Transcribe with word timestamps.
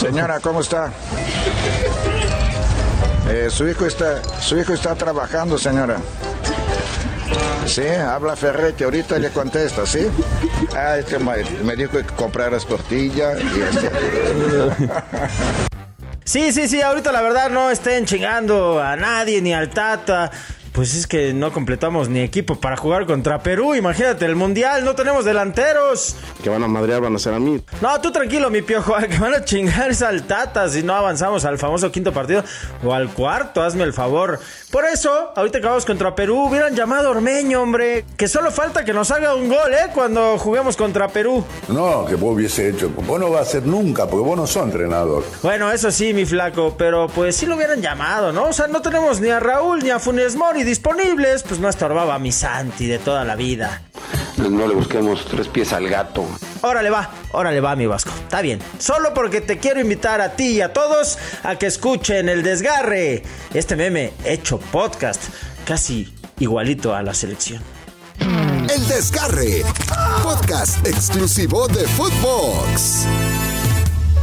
Señora, 0.00 0.40
¿cómo 0.40 0.60
está? 0.60 0.92
Eh, 3.28 3.48
su 3.50 3.68
hijo 3.68 3.86
está, 3.86 4.22
su 4.40 4.56
hijo 4.58 4.72
está 4.72 4.94
trabajando, 4.94 5.58
señora. 5.58 5.98
Sí, 7.66 7.86
habla 7.86 8.34
Ferretti, 8.36 8.84
ahorita 8.84 9.18
le 9.18 9.30
contesta, 9.30 9.84
¿sí? 9.84 10.08
Ah, 10.74 10.96
es 10.98 11.04
que 11.04 11.18
me, 11.18 11.76
dijo 11.76 11.92
que 11.92 12.04
compraras 12.04 12.64
tortilla 12.64 13.32
y 13.38 13.60
este. 13.60 13.90
Sí, 16.24 16.52
sí, 16.52 16.68
sí, 16.68 16.82
ahorita 16.82 17.10
la 17.10 17.22
verdad 17.22 17.48
no 17.48 17.70
estén 17.70 18.04
chingando 18.04 18.82
a 18.82 18.96
nadie 18.96 19.40
ni 19.40 19.54
al 19.54 19.70
Tata. 19.70 20.30
Pues 20.78 20.94
es 20.94 21.08
que 21.08 21.34
no 21.34 21.52
completamos 21.52 22.08
ni 22.08 22.20
equipo 22.20 22.54
para 22.60 22.76
jugar 22.76 23.04
contra 23.04 23.42
Perú. 23.42 23.74
Imagínate, 23.74 24.24
el 24.24 24.36
mundial, 24.36 24.84
no 24.84 24.94
tenemos 24.94 25.24
delanteros. 25.24 26.14
Que 26.40 26.50
van 26.50 26.62
a 26.62 26.68
madrear, 26.68 27.00
van 27.00 27.16
a 27.16 27.18
ser 27.18 27.34
a 27.34 27.40
mí. 27.40 27.60
No, 27.80 28.00
tú 28.00 28.12
tranquilo, 28.12 28.48
mi 28.48 28.62
piojo, 28.62 28.94
que 29.10 29.18
van 29.18 29.34
a 29.34 29.44
chingar 29.44 29.90
es 29.90 30.02
al 30.02 30.22
Tata 30.22 30.68
si 30.68 30.84
no 30.84 30.94
avanzamos 30.94 31.44
al 31.44 31.58
famoso 31.58 31.90
quinto 31.90 32.12
partido 32.12 32.44
o 32.84 32.94
al 32.94 33.12
cuarto, 33.12 33.60
hazme 33.60 33.82
el 33.82 33.92
favor. 33.92 34.38
Por 34.70 34.84
eso, 34.84 35.32
ahorita 35.34 35.60
que 35.60 35.66
vamos 35.66 35.84
contra 35.84 36.14
Perú, 36.14 36.46
hubieran 36.46 36.76
llamado 36.76 37.08
a 37.08 37.10
Ormeño, 37.10 37.60
hombre. 37.60 38.04
Que 38.16 38.28
solo 38.28 38.52
falta 38.52 38.84
que 38.84 38.92
nos 38.92 39.10
haga 39.10 39.34
un 39.34 39.48
gol, 39.48 39.74
¿eh? 39.74 39.90
Cuando 39.92 40.38
juguemos 40.38 40.76
contra 40.76 41.08
Perú. 41.08 41.44
No, 41.66 42.04
que 42.06 42.14
vos 42.14 42.36
hubiese 42.36 42.68
hecho. 42.68 42.88
Vos 42.90 43.18
no 43.18 43.30
vas 43.30 43.40
a 43.40 43.42
hacer 43.42 43.66
nunca, 43.66 44.06
porque 44.06 44.24
vos 44.24 44.36
no 44.36 44.46
sos 44.46 44.62
entrenador. 44.62 45.24
Bueno, 45.42 45.72
eso 45.72 45.90
sí, 45.90 46.14
mi 46.14 46.24
flaco, 46.24 46.76
pero 46.78 47.08
pues 47.08 47.34
sí 47.34 47.46
lo 47.46 47.56
hubieran 47.56 47.82
llamado, 47.82 48.32
¿no? 48.32 48.44
O 48.44 48.52
sea, 48.52 48.68
no 48.68 48.80
tenemos 48.80 49.20
ni 49.20 49.30
a 49.30 49.40
Raúl 49.40 49.80
ni 49.80 49.90
a 49.90 49.98
Funes 49.98 50.36
Mori 50.36 50.67
disponibles, 50.68 51.42
pues 51.42 51.58
no 51.58 51.68
estorbaba 51.68 52.14
a 52.14 52.18
mi 52.18 52.30
Santi 52.30 52.86
de 52.86 52.98
toda 52.98 53.24
la 53.24 53.34
vida. 53.34 53.82
No 54.36 54.68
le 54.68 54.74
busquemos 54.74 55.24
tres 55.24 55.48
pies 55.48 55.72
al 55.72 55.88
gato. 55.88 56.24
Órale 56.60 56.90
va, 56.90 57.10
órale 57.32 57.60
va 57.60 57.74
mi 57.74 57.86
Vasco. 57.86 58.10
Está 58.10 58.40
bien. 58.40 58.60
Solo 58.78 59.12
porque 59.14 59.40
te 59.40 59.58
quiero 59.58 59.80
invitar 59.80 60.20
a 60.20 60.36
ti 60.36 60.56
y 60.56 60.60
a 60.60 60.72
todos 60.72 61.18
a 61.42 61.56
que 61.56 61.66
escuchen 61.66 62.28
el 62.28 62.42
desgarre. 62.42 63.22
Este 63.52 63.74
meme 63.74 64.12
hecho 64.24 64.58
podcast, 64.58 65.22
casi 65.64 66.14
igualito 66.38 66.94
a 66.94 67.02
la 67.02 67.14
selección. 67.14 67.62
El 68.20 68.86
Desgarre, 68.86 69.62
podcast 70.22 70.86
exclusivo 70.86 71.66
de 71.68 71.86
Footbox. 71.86 73.06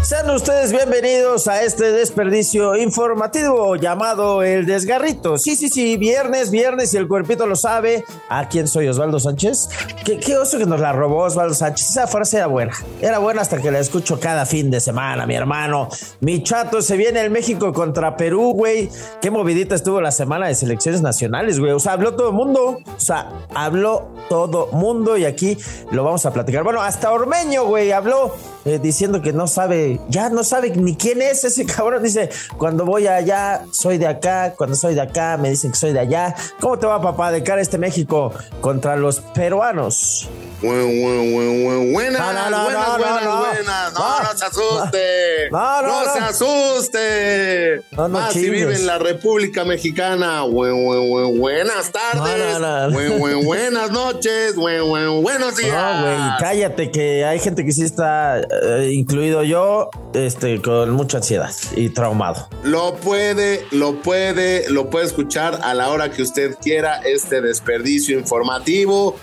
Sean 0.05 0.29
ustedes 0.29 0.71
bienvenidos 0.71 1.47
a 1.47 1.63
este 1.63 1.91
desperdicio 1.91 2.75
informativo 2.75 3.75
llamado 3.75 4.43
El 4.43 4.67
Desgarrito. 4.67 5.39
Sí, 5.39 5.55
sí, 5.55 5.67
sí, 5.67 5.97
viernes, 5.97 6.51
viernes 6.51 6.93
y 6.93 6.97
el 6.97 7.07
cuerpito 7.07 7.47
lo 7.47 7.55
sabe. 7.55 8.05
¿A 8.29 8.47
quién 8.47 8.67
soy 8.67 8.87
Osvaldo 8.87 9.19
Sánchez? 9.19 9.67
¿Qué, 10.03 10.37
oso 10.37 10.59
que 10.59 10.67
nos 10.67 10.79
la 10.79 10.93
robó 10.93 11.23
Osvaldo 11.23 11.55
Sánchez? 11.55 11.89
Esa 11.89 12.05
frase 12.05 12.37
era 12.37 12.45
buena. 12.45 12.73
Era 13.01 13.17
buena 13.17 13.41
hasta 13.41 13.59
que 13.59 13.71
la 13.71 13.79
escucho 13.79 14.19
cada 14.19 14.45
fin 14.45 14.69
de 14.69 14.79
semana, 14.79 15.25
mi 15.25 15.33
hermano. 15.33 15.89
Mi 16.19 16.43
chato, 16.43 16.83
se 16.83 16.97
viene 16.97 17.21
el 17.21 17.31
México 17.31 17.73
contra 17.73 18.15
Perú, 18.15 18.53
güey. 18.53 18.91
Qué 19.19 19.31
movidita 19.31 19.73
estuvo 19.73 20.01
la 20.01 20.11
semana 20.11 20.45
de 20.45 20.53
selecciones 20.53 21.01
nacionales, 21.01 21.59
güey. 21.59 21.71
O 21.71 21.79
sea, 21.79 21.93
habló 21.93 22.13
todo 22.15 22.29
el 22.29 22.35
mundo. 22.35 22.77
O 22.95 22.99
sea, 22.99 23.47
habló 23.55 24.09
todo 24.29 24.67
mundo 24.71 25.17
y 25.17 25.25
aquí 25.25 25.57
lo 25.89 26.03
vamos 26.03 26.27
a 26.27 26.31
platicar. 26.31 26.63
Bueno, 26.63 26.83
hasta 26.83 27.11
Ormeño, 27.11 27.65
güey, 27.65 27.91
habló 27.91 28.35
eh, 28.65 28.79
diciendo 28.79 29.21
que 29.21 29.31
no 29.31 29.47
sabe, 29.47 29.99
ya 30.09 30.29
no 30.29 30.43
sabe 30.43 30.71
ni 30.71 30.95
quién 30.95 31.21
es 31.21 31.43
ese 31.43 31.65
cabrón. 31.75 32.03
Dice, 32.03 32.29
cuando 32.57 32.85
voy 32.85 33.07
allá, 33.07 33.65
soy 33.71 33.97
de 33.97 34.07
acá, 34.07 34.53
cuando 34.57 34.75
soy 34.75 34.95
de 34.95 35.01
acá, 35.01 35.37
me 35.37 35.49
dicen 35.49 35.71
que 35.71 35.77
soy 35.77 35.93
de 35.93 35.99
allá. 35.99 36.35
¿Cómo 36.59 36.79
te 36.79 36.87
va, 36.87 37.01
papá, 37.01 37.31
de 37.31 37.43
cara 37.43 37.59
a 37.59 37.61
este 37.61 37.77
México 37.77 38.33
contra 38.61 38.95
los 38.95 39.19
peruanos? 39.19 40.27
Buenas, 40.61 42.19
No, 42.19 42.33
no, 42.33 42.49
no, 42.49 42.63
buenas, 42.63 42.87
no, 42.89 42.97
buenas, 42.97 43.23
no, 43.23 43.37
buenas. 43.37 43.93
No, 43.93 44.19
no. 44.23 44.37
se 44.37 44.45
asuste. 44.45 45.49
No, 45.51 45.81
no, 45.81 46.13
se 46.13 46.19
asuste. 46.19 47.83
No, 47.91 48.07
no 48.07 48.19
ah, 48.19 48.29
si 48.31 48.49
vive 48.49 48.73
en 48.73 48.87
la 48.87 48.97
República 48.97 49.63
Mexicana. 49.63 50.41
Buen, 50.41 50.83
buen, 50.83 51.09
buen, 51.09 51.39
buenas 51.39 51.91
tardes. 51.91 52.37
No, 52.53 52.59
no, 52.59 52.87
no. 52.87 52.93
Buen, 52.93 53.19
buen, 53.19 53.45
buenas 53.45 53.91
noches. 54.05 54.55
Buen, 54.55 54.87
buen, 54.87 55.23
buenos 55.23 55.57
días. 55.57 55.73
No, 55.73 56.01
güey, 56.03 56.17
cállate, 56.39 56.91
que 56.91 57.25
hay 57.25 57.39
gente 57.39 57.65
que 57.65 57.71
sí 57.71 57.81
está, 57.81 58.39
eh, 58.39 58.91
incluido 58.93 59.43
yo, 59.43 59.89
este, 60.13 60.61
con 60.61 60.91
mucha 60.91 61.17
ansiedad 61.17 61.49
y 61.75 61.89
traumado. 61.89 62.47
Lo 62.63 62.95
puede, 62.97 63.65
lo 63.71 64.03
puede, 64.03 64.69
lo 64.69 64.91
puede 64.91 65.07
escuchar 65.07 65.59
a 65.63 65.73
la 65.73 65.89
hora 65.89 66.11
que 66.11 66.21
usted 66.21 66.55
quiera 66.61 66.97
este 66.97 67.41
desperdicio 67.41 68.19
informativo. 68.19 69.15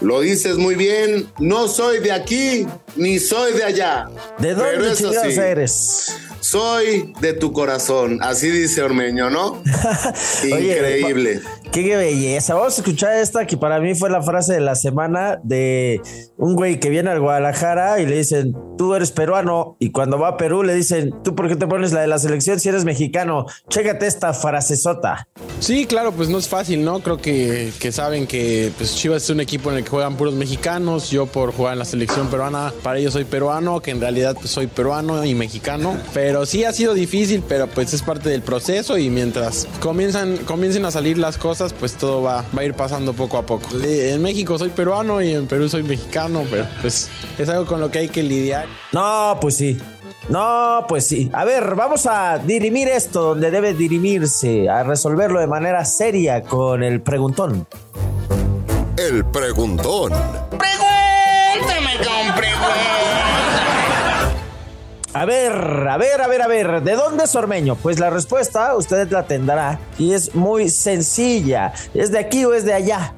Lo 0.00 0.20
dices 0.20 0.56
muy 0.58 0.74
bien, 0.74 1.28
no 1.38 1.68
soy 1.68 2.00
de 2.00 2.10
aquí 2.10 2.66
ni 2.96 3.20
soy 3.20 3.52
de 3.52 3.62
allá. 3.62 4.08
¿De 4.38 4.54
dónde 4.54 4.96
sí, 4.96 5.06
eres? 5.38 6.12
Soy 6.40 7.14
de 7.20 7.34
tu 7.34 7.52
corazón, 7.52 8.18
así 8.20 8.50
dice 8.50 8.82
Ormeño, 8.82 9.30
¿no? 9.30 9.62
Oye, 10.42 10.76
Increíble. 10.76 11.40
Qué 11.74 11.96
belleza. 11.96 12.54
Vamos 12.54 12.78
a 12.78 12.82
escuchar 12.82 13.16
esta 13.16 13.48
que 13.48 13.56
para 13.56 13.80
mí 13.80 13.96
fue 13.96 14.08
la 14.08 14.22
frase 14.22 14.52
de 14.52 14.60
la 14.60 14.76
semana 14.76 15.40
de 15.42 16.00
un 16.36 16.54
güey 16.54 16.78
que 16.78 16.88
viene 16.88 17.10
al 17.10 17.18
Guadalajara 17.18 18.00
y 18.00 18.06
le 18.06 18.18
dicen, 18.18 18.54
tú 18.78 18.94
eres 18.94 19.10
peruano. 19.10 19.76
Y 19.80 19.90
cuando 19.90 20.16
va 20.16 20.28
a 20.28 20.36
Perú 20.36 20.62
le 20.62 20.72
dicen, 20.72 21.12
¿tú 21.24 21.34
por 21.34 21.48
qué 21.48 21.56
te 21.56 21.66
pones 21.66 21.92
la 21.92 22.02
de 22.02 22.06
la 22.06 22.20
selección 22.20 22.60
si 22.60 22.68
eres 22.68 22.84
mexicano? 22.84 23.46
Chécate 23.68 24.06
esta 24.06 24.32
frasezota. 24.32 25.26
Sí, 25.58 25.86
claro, 25.86 26.12
pues 26.12 26.28
no 26.28 26.38
es 26.38 26.46
fácil, 26.46 26.84
¿no? 26.84 27.00
Creo 27.00 27.18
que, 27.18 27.72
que 27.80 27.90
saben 27.90 28.28
que 28.28 28.70
pues, 28.76 28.94
Chivas 28.94 29.24
es 29.24 29.30
un 29.30 29.40
equipo 29.40 29.70
en 29.72 29.78
el 29.78 29.84
que 29.84 29.90
juegan 29.90 30.16
puros 30.16 30.34
mexicanos. 30.34 31.10
Yo 31.10 31.26
por 31.26 31.52
jugar 31.52 31.72
en 31.72 31.80
la 31.80 31.84
selección 31.84 32.28
peruana, 32.28 32.72
para 32.84 32.98
ellos 32.98 33.14
soy 33.14 33.24
peruano, 33.24 33.80
que 33.80 33.90
en 33.90 34.00
realidad 34.00 34.36
pues, 34.38 34.50
soy 34.50 34.68
peruano 34.68 35.24
y 35.24 35.34
mexicano. 35.34 35.96
Pero 36.12 36.46
sí 36.46 36.64
ha 36.64 36.72
sido 36.72 36.94
difícil, 36.94 37.42
pero 37.48 37.66
pues 37.66 37.92
es 37.94 38.02
parte 38.02 38.28
del 38.28 38.42
proceso 38.42 38.96
y 38.96 39.10
mientras 39.10 39.66
comienzan, 39.80 40.36
comiencen 40.38 40.84
a 40.84 40.90
salir 40.90 41.18
las 41.18 41.38
cosas, 41.38 41.63
pues 41.72 41.94
todo 41.94 42.22
va, 42.22 42.44
va 42.56 42.62
a 42.62 42.64
ir 42.64 42.74
pasando 42.74 43.12
poco 43.12 43.38
a 43.38 43.46
poco. 43.46 43.68
En 43.82 44.22
México 44.22 44.58
soy 44.58 44.70
peruano 44.70 45.22
y 45.22 45.32
en 45.32 45.46
Perú 45.46 45.68
soy 45.68 45.82
mexicano, 45.82 46.44
pero 46.50 46.66
pues 46.80 47.08
es 47.38 47.48
algo 47.48 47.66
con 47.66 47.80
lo 47.80 47.90
que 47.90 48.00
hay 48.00 48.08
que 48.08 48.22
lidiar. 48.22 48.66
No, 48.92 49.38
pues 49.40 49.56
sí. 49.56 49.78
No, 50.28 50.84
pues 50.88 51.06
sí. 51.06 51.30
A 51.32 51.44
ver, 51.44 51.74
vamos 51.74 52.06
a 52.06 52.38
dirimir 52.38 52.88
esto 52.88 53.22
donde 53.22 53.50
debe 53.50 53.74
dirimirse, 53.74 54.68
a 54.68 54.82
resolverlo 54.82 55.40
de 55.40 55.46
manera 55.46 55.84
seria 55.84 56.42
con 56.42 56.82
el 56.82 57.00
preguntón. 57.00 57.66
El 58.96 59.24
preguntón. 59.26 60.12
A 65.14 65.26
ver, 65.26 65.52
a 65.52 65.96
ver, 65.96 66.20
a 66.20 66.26
ver, 66.26 66.42
a 66.42 66.48
ver, 66.48 66.82
¿de 66.82 66.96
dónde 66.96 67.22
es 67.22 67.36
Ormeño? 67.36 67.76
Pues 67.76 68.00
la 68.00 68.10
respuesta 68.10 68.74
usted 68.74 69.08
la 69.12 69.24
tendrá 69.28 69.78
y 69.96 70.12
es 70.12 70.34
muy 70.34 70.68
sencilla. 70.68 71.72
¿Es 71.94 72.10
de 72.10 72.18
aquí 72.18 72.44
o 72.44 72.52
es 72.52 72.64
de 72.64 72.74
allá? 72.74 73.14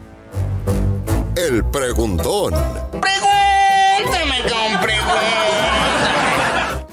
El 1.36 1.64
preguntón. 1.64 2.52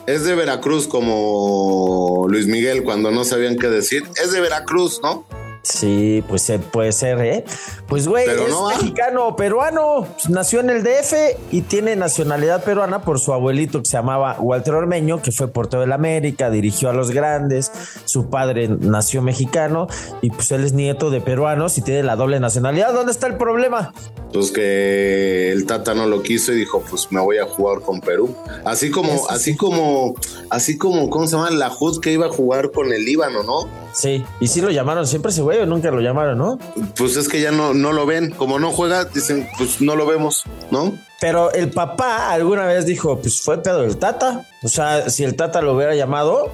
Es 0.05 0.23
de 0.23 0.35
Veracruz 0.35 0.87
como 0.87 2.25
Luis 2.29 2.47
Miguel 2.47 2.83
cuando 2.83 3.11
no 3.11 3.25
sabían 3.25 3.57
qué 3.57 3.67
decir. 3.67 4.03
Es 4.23 4.31
de 4.31 4.39
Veracruz, 4.39 5.01
¿no? 5.03 5.25
Sí, 5.63 6.21
pues 6.27 6.51
puede 6.71 6.91
ser, 6.91 7.21
¿eh? 7.21 7.45
Pues, 7.87 8.05
güey, 8.05 8.25
Pero 8.25 8.43
es 8.43 8.49
no, 8.49 8.69
¿ah? 8.69 8.73
mexicano 8.75 9.35
peruano. 9.37 10.07
Nació 10.27 10.59
en 10.59 10.69
el 10.69 10.83
DF 10.83 11.13
y 11.51 11.61
tiene 11.61 11.95
nacionalidad 11.95 12.65
peruana 12.65 13.01
por 13.01 13.17
su 13.17 13.31
abuelito 13.31 13.79
que 13.81 13.85
se 13.85 13.95
llamaba 13.95 14.35
Walter 14.39 14.73
Ormeño, 14.73 15.21
que 15.21 15.31
fue 15.31 15.47
portero 15.47 15.79
del 15.79 15.93
América, 15.93 16.49
dirigió 16.49 16.89
a 16.89 16.93
los 16.93 17.11
grandes. 17.11 17.71
Su 18.03 18.29
padre 18.29 18.67
nació 18.67 19.21
mexicano 19.21 19.87
y 20.21 20.31
pues 20.31 20.51
él 20.51 20.65
es 20.65 20.73
nieto 20.73 21.09
de 21.09 21.21
peruanos 21.21 21.77
y 21.77 21.81
tiene 21.81 22.03
la 22.03 22.17
doble 22.17 22.41
nacionalidad. 22.41 22.93
¿Dónde 22.93 23.13
está 23.13 23.27
el 23.27 23.37
problema? 23.37 23.93
Pues 24.33 24.51
que 24.51 25.49
el 25.53 25.65
Tata 25.65 25.93
no 25.93 26.07
lo 26.07 26.23
quiso 26.23 26.51
y 26.51 26.55
dijo, 26.55 26.83
pues 26.89 27.09
me 27.11 27.21
voy 27.21 27.37
a 27.37 27.45
jugar 27.45 27.79
con 27.79 28.01
Perú. 28.01 28.35
Así 28.65 28.91
como, 28.91 29.13
Eso 29.13 29.27
sí. 29.29 29.33
así 29.33 29.55
como, 29.55 30.15
así 30.49 30.77
como, 30.77 31.09
¿cómo 31.09 31.25
se 31.25 31.37
llama? 31.37 31.51
La 31.51 31.69
Jud 31.69 32.01
que 32.01 32.11
iba 32.11 32.25
a 32.25 32.29
jugar 32.29 32.71
con 32.71 32.91
el 32.91 33.05
Líbano, 33.05 33.43
¿no? 33.43 33.82
Sí, 33.93 34.25
y 34.39 34.47
sí 34.47 34.59
lo 34.59 34.71
llamaron 34.71 35.07
siempre 35.07 35.31
ese 35.31 35.41
güey 35.41 35.59
o 35.59 35.65
nunca 35.65 35.91
lo 35.91 36.01
llamaron, 36.01 36.37
¿no? 36.37 36.57
Pues 36.97 37.15
es 37.15 37.29
que 37.29 37.39
ya 37.39 37.51
no, 37.51 37.73
no 37.73 37.91
lo 37.93 38.05
ven. 38.05 38.31
Como 38.31 38.59
no 38.59 38.71
juega, 38.71 39.05
dicen, 39.05 39.47
pues 39.57 39.81
no 39.81 39.95
lo 39.95 40.05
vemos, 40.05 40.43
¿no? 40.71 40.93
Pero 41.21 41.51
el 41.53 41.69
papá 41.69 42.31
alguna 42.31 42.65
vez 42.65 42.85
dijo, 42.85 43.19
pues 43.19 43.41
fue 43.41 43.61
pedo 43.61 43.83
del 43.83 43.97
Tata. 43.97 44.45
O 44.63 44.67
sea, 44.67 45.09
si 45.09 45.23
el 45.23 45.35
Tata 45.35 45.61
lo 45.61 45.75
hubiera 45.75 45.95
llamado, 45.95 46.51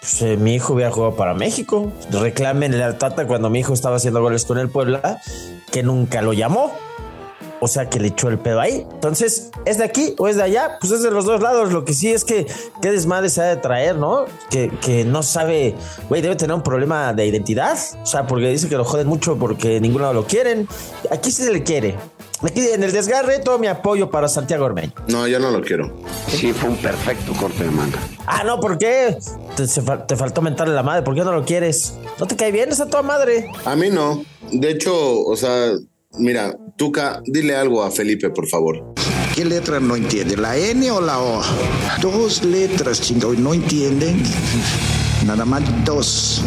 pues 0.00 0.20
eh, 0.22 0.36
mi 0.36 0.54
hijo 0.54 0.74
hubiera 0.74 0.90
jugado 0.90 1.16
para 1.16 1.32
México. 1.32 1.92
Reclámenle 2.10 2.82
al 2.82 2.98
Tata 2.98 3.26
cuando 3.26 3.48
mi 3.48 3.60
hijo 3.60 3.72
estaba 3.72 3.96
haciendo 3.96 4.20
goles 4.20 4.44
con 4.44 4.58
el 4.58 4.68
Puebla, 4.68 5.20
que 5.70 5.82
nunca 5.82 6.20
lo 6.20 6.32
llamó. 6.32 6.76
O 7.64 7.66
sea, 7.66 7.88
que 7.88 7.98
le 7.98 8.08
echó 8.08 8.28
el 8.28 8.38
pedo 8.38 8.60
ahí. 8.60 8.86
Entonces, 8.92 9.50
¿es 9.64 9.78
de 9.78 9.84
aquí 9.84 10.14
o 10.18 10.28
es 10.28 10.36
de 10.36 10.42
allá? 10.42 10.76
Pues 10.80 10.92
es 10.92 11.02
de 11.02 11.10
los 11.10 11.24
dos 11.24 11.40
lados. 11.40 11.72
Lo 11.72 11.86
que 11.86 11.94
sí 11.94 12.12
es 12.12 12.22
que 12.22 12.46
qué 12.82 12.90
desmadre 12.90 13.30
se 13.30 13.40
ha 13.40 13.46
de 13.46 13.56
traer, 13.56 13.96
¿no? 13.96 14.26
Que, 14.50 14.70
que 14.82 15.06
no 15.06 15.22
sabe, 15.22 15.74
güey, 16.10 16.20
debe 16.20 16.36
tener 16.36 16.54
un 16.54 16.62
problema 16.62 17.14
de 17.14 17.24
identidad. 17.26 17.78
O 18.02 18.06
sea, 18.06 18.26
porque 18.26 18.50
dice 18.50 18.68
que 18.68 18.76
lo 18.76 18.84
joden 18.84 19.06
mucho 19.06 19.38
porque 19.38 19.80
ninguno 19.80 20.12
lo 20.12 20.26
quieren. 20.26 20.68
Aquí 21.10 21.30
sí 21.30 21.42
se 21.42 21.54
le 21.54 21.62
quiere. 21.62 21.96
Aquí 22.42 22.68
en 22.68 22.82
el 22.82 22.92
desgarre, 22.92 23.38
todo 23.38 23.58
mi 23.58 23.66
apoyo 23.68 24.10
para 24.10 24.28
Santiago 24.28 24.66
Ormeño. 24.66 24.92
No, 25.08 25.26
yo 25.26 25.38
no 25.38 25.50
lo 25.50 25.62
quiero. 25.62 25.90
Sí, 26.28 26.52
fue 26.52 26.68
un 26.68 26.76
perfecto 26.76 27.32
corte 27.32 27.64
de 27.64 27.70
manga. 27.70 27.98
Ah, 28.26 28.44
no, 28.44 28.60
¿por 28.60 28.76
qué? 28.76 29.16
Te, 29.56 29.66
se 29.66 29.80
te 29.80 30.16
faltó 30.16 30.42
mentarle 30.42 30.74
la 30.74 30.82
madre, 30.82 31.02
¿por 31.02 31.14
qué 31.14 31.22
no 31.22 31.32
lo 31.32 31.46
quieres? 31.46 31.94
¿No 32.18 32.26
te 32.26 32.36
cae 32.36 32.52
bien 32.52 32.70
esa 32.70 32.84
toda 32.90 33.02
madre? 33.02 33.50
A 33.64 33.74
mí 33.74 33.88
no. 33.88 34.22
De 34.52 34.68
hecho, 34.68 35.22
o 35.22 35.34
sea, 35.34 35.72
mira, 36.18 36.56
Tuca, 36.76 37.22
dile 37.26 37.56
algo 37.56 37.82
a 37.82 37.90
Felipe, 37.90 38.30
por 38.30 38.46
favor. 38.48 38.94
¿Qué 39.34 39.44
letra 39.44 39.80
no 39.80 39.96
entiende? 39.96 40.36
¿La 40.36 40.56
N 40.56 40.90
o 40.90 41.00
la 41.00 41.18
O? 41.20 41.42
Dos 42.00 42.44
letras, 42.44 43.00
chingo, 43.00 43.34
y 43.34 43.36
no 43.36 43.54
entienden. 43.54 44.22
Nada 45.26 45.44
más 45.44 45.62
dos. 45.84 46.42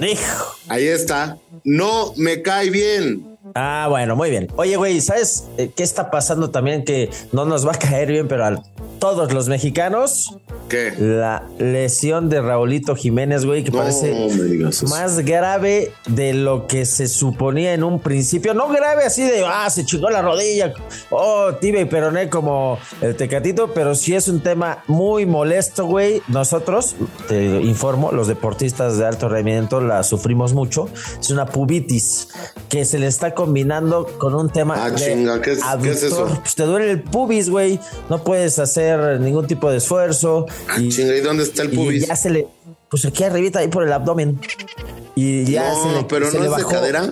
Hijo. 0.00 0.46
Ahí 0.68 0.86
está. 0.86 1.38
No 1.64 2.12
me 2.16 2.42
cae 2.42 2.70
bien. 2.70 3.38
Ah, 3.54 3.86
bueno, 3.88 4.14
muy 4.14 4.30
bien. 4.30 4.48
Oye, 4.56 4.76
güey, 4.76 5.00
¿sabes 5.00 5.44
eh, 5.56 5.70
qué 5.74 5.82
está 5.82 6.10
pasando 6.10 6.50
también 6.50 6.84
que 6.84 7.10
no 7.32 7.44
nos 7.44 7.66
va 7.66 7.72
a 7.72 7.78
caer 7.78 8.08
bien, 8.08 8.28
pero 8.28 8.44
a 8.44 8.62
todos 8.98 9.32
los 9.32 9.48
mexicanos? 9.48 10.34
¿Qué? 10.68 10.92
La 10.98 11.44
lesión 11.58 12.28
de 12.28 12.40
Raulito 12.42 12.94
Jiménez, 12.94 13.44
güey, 13.44 13.64
que 13.64 13.70
No 13.70 13.78
parece 13.78 14.28
más 14.88 15.20
grave 15.20 15.92
de 16.06 16.34
lo 16.34 16.66
que 16.66 16.84
se 16.84 17.08
suponía 17.08 17.72
en 17.72 17.84
un 17.84 18.00
principio. 18.00 18.52
No 18.54 18.68
grave 18.68 19.04
así 19.04 19.22
de, 19.22 19.44
ah, 19.46 19.68
se 19.70 19.84
chingó 19.86 20.10
la 20.10 20.20
rodilla, 20.20 20.74
oh, 21.10 21.52
tibia 21.60 21.80
y 21.80 21.84
peroné 21.86 22.28
como 22.28 22.78
el 23.00 23.16
tecatito, 23.16 23.72
pero 23.72 23.94
sí 23.94 24.14
es 24.14 24.28
un 24.28 24.40
tema 24.40 24.82
muy 24.86 25.24
molesto, 25.26 25.86
güey. 25.86 26.20
Nosotros, 26.28 26.96
te 27.28 27.60
informo, 27.62 28.12
los 28.12 28.28
deportistas 28.28 28.98
de 28.98 29.06
alto 29.06 29.28
rendimiento 29.28 29.80
la 29.80 30.02
sufrimos 30.02 30.52
mucho. 30.52 30.88
Es 31.20 31.30
una 31.30 31.46
pubitis 31.46 32.28
que 32.68 32.84
se 32.84 32.98
le 32.98 33.06
está 33.06 33.34
combinando 33.34 34.06
con 34.18 34.34
un 34.34 34.50
tema 34.50 34.84
Ah, 34.84 34.90
de 34.90 34.96
chinga, 34.96 35.40
¿qué 35.40 35.52
es- 35.52 35.60
qué 35.82 35.90
es 35.90 36.02
eso? 36.02 36.26
Pues 36.42 36.54
te 36.54 36.64
duele 36.64 36.90
el 36.90 37.02
pubis, 37.02 37.48
güey. 37.48 37.80
No 38.10 38.22
puedes 38.22 38.58
hacer 38.58 38.87
ningún 39.20 39.46
tipo 39.46 39.70
de 39.70 39.78
esfuerzo. 39.78 40.46
Ah, 40.68 40.78
¿y 40.80 40.90
dónde 41.20 41.42
está 41.44 41.62
el 41.62 41.72
y 41.72 41.76
pubis? 41.76 42.06
ya 42.06 42.16
se 42.16 42.30
le. 42.30 42.46
Pues 42.90 43.04
aquí 43.04 43.24
arribita, 43.24 43.58
ahí 43.58 43.68
por 43.68 43.82
el 43.84 43.92
abdomen. 43.92 44.40
Y 45.14 45.44
ya 45.44 45.70
no, 45.72 45.82
se 45.82 45.92
le. 45.98 46.04
pero 46.04 46.30
se 46.30 46.38
no 46.38 46.44
le 46.44 46.50
es 46.50 46.56
de 46.56 46.62
bajó. 46.62 46.74
cadera. 46.74 47.10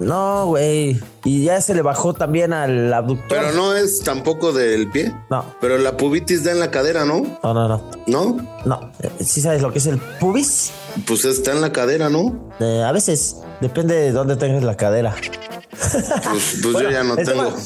No, 0.00 0.46
güey. 0.46 1.00
Y 1.24 1.44
ya 1.44 1.60
se 1.60 1.74
le 1.74 1.82
bajó 1.82 2.12
también 2.14 2.52
al 2.52 2.92
abductor. 2.92 3.28
Pero 3.28 3.52
no 3.52 3.76
es 3.76 4.00
tampoco 4.00 4.52
del 4.52 4.90
pie. 4.90 5.14
No. 5.30 5.44
Pero 5.60 5.78
la 5.78 5.96
pubitis 5.96 6.42
da 6.42 6.50
en 6.50 6.58
la 6.58 6.70
cadera, 6.72 7.04
¿no? 7.04 7.38
No, 7.44 7.54
no, 7.54 7.68
no. 7.68 7.90
¿No? 8.08 8.36
No. 8.64 8.92
¿Sí 9.20 9.40
sabes 9.40 9.62
lo 9.62 9.70
que 9.72 9.78
es 9.78 9.86
el 9.86 9.98
pubis? 9.98 10.72
Pues 11.06 11.24
está 11.24 11.52
en 11.52 11.60
la 11.60 11.72
cadera, 11.72 12.08
¿no? 12.08 12.50
Eh, 12.58 12.82
a 12.84 12.90
veces 12.90 13.36
depende 13.60 13.94
de 13.94 14.10
dónde 14.10 14.34
tengas 14.36 14.64
la 14.64 14.76
cadera. 14.76 15.14
Pues, 15.70 16.58
pues 16.62 16.72
Bueno, 16.72 16.80
yo 16.82 16.90
ya 16.90 17.04
no 17.04 17.14
tengo. 17.16 17.44
tema- 17.44 17.56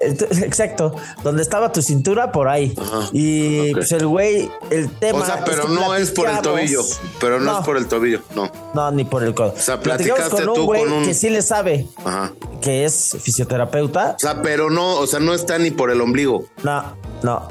Exacto, 0.42 0.94
donde 1.22 1.42
estaba 1.42 1.72
tu 1.72 1.82
cintura, 1.82 2.32
por 2.32 2.48
ahí. 2.48 2.74
Ajá, 2.80 3.08
Y 3.12 3.72
pues 3.74 3.92
el 3.92 4.06
güey, 4.06 4.50
el 4.70 4.90
tema. 4.98 5.20
O 5.20 5.26
sea, 5.26 5.44
pero 5.44 5.66
que 5.66 5.72
no 5.74 5.94
es 5.94 6.10
por 6.10 6.28
el 6.28 6.40
tobillo. 6.40 6.80
Pero 7.20 7.38
no, 7.38 7.58
es 7.58 7.64
por 7.66 7.76
el 7.76 7.86
tobillo, 7.86 8.20
no. 8.34 8.50
No, 8.74 8.90
ni 8.92 9.04
por 9.04 9.22
el 9.24 9.34
codo. 9.34 9.54
sea, 9.56 9.78
Platicamos 9.80 10.20
platicaste 10.20 10.44
con 10.46 10.54
tú 10.54 10.60
un 10.62 10.66
güey 10.66 10.84
con 10.84 10.92
un- 10.92 11.04
que 11.04 11.12
sí 11.14 11.28
le 11.28 11.42
sabe, 11.42 11.86
Ajá. 12.04 12.32
que 12.62 12.84
es 12.86 13.16
fisioterapeuta. 13.20 14.14
O 14.16 14.18
sea, 14.18 14.40
pero 14.42 14.70
no, 14.70 14.94
o 14.98 15.06
sea, 15.06 15.20
no 15.20 15.34
está 15.34 15.58
ni 15.58 15.70
por 15.70 15.90
el 15.90 16.00
ombligo. 16.00 16.44
No, 16.62 16.94
no. 17.22 17.48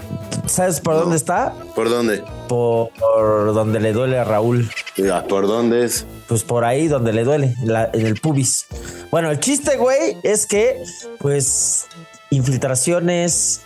¿Sabes 0.47 0.79
por 0.81 0.95
dónde 0.95 1.15
está? 1.17 1.53
¿Por 1.75 1.89
dónde? 1.89 2.23
Por, 2.47 2.89
por 2.97 3.53
donde 3.53 3.79
le 3.79 3.93
duele 3.93 4.17
a 4.17 4.23
Raúl. 4.23 4.67
Ya, 4.97 5.23
¿Por 5.25 5.45
dónde 5.47 5.85
es? 5.85 6.05
Pues 6.27 6.43
por 6.43 6.63
ahí 6.65 6.87
donde 6.87 7.13
le 7.13 7.23
duele, 7.23 7.53
en, 7.61 7.71
la- 7.73 7.89
en 7.93 8.05
el 8.07 8.19
pubis. 8.19 8.65
Bueno, 9.11 9.29
el 9.29 9.39
chiste, 9.39 9.77
güey, 9.77 10.17
es 10.23 10.47
que, 10.47 10.83
pues, 11.19 11.85
infiltraciones, 12.29 13.61